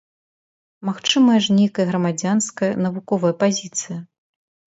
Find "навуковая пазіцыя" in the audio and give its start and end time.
2.87-3.99